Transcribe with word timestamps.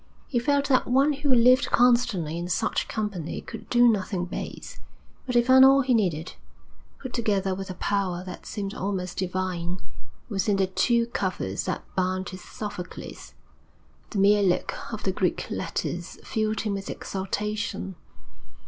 He 0.25 0.39
felt 0.39 0.67
that 0.69 0.87
one 0.87 1.13
who 1.13 1.29
lived 1.31 1.69
constantly 1.69 2.35
in 2.35 2.47
such 2.47 2.87
company 2.87 3.39
could 3.39 3.69
do 3.69 3.87
nothing 3.87 4.25
base. 4.25 4.79
But 5.27 5.35
he 5.35 5.43
found 5.43 5.63
all 5.63 5.81
he 5.81 5.93
needed, 5.93 6.33
put 6.97 7.13
together 7.13 7.53
with 7.53 7.69
a 7.69 7.75
power 7.75 8.23
that 8.23 8.47
seemed 8.47 8.73
almost 8.73 9.19
divine, 9.19 9.77
within 10.27 10.55
the 10.55 10.65
two 10.65 11.05
covers 11.05 11.65
that 11.65 11.85
bound 11.95 12.29
his 12.29 12.41
Sophocles. 12.43 13.35
The 14.09 14.17
mere 14.17 14.41
look 14.41 14.73
of 14.91 15.03
the 15.03 15.11
Greek 15.11 15.47
letters 15.51 16.17
filled 16.23 16.61
him 16.61 16.73
with 16.73 16.89
exultation. 16.89 17.93